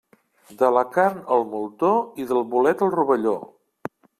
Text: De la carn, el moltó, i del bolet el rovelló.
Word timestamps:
De 0.61 0.69
la 0.77 0.83
carn, 0.95 1.19
el 1.35 1.45
moltó, 1.53 1.91
i 2.23 2.27
del 2.33 2.41
bolet 2.55 2.85
el 2.89 2.93
rovelló. 2.99 3.37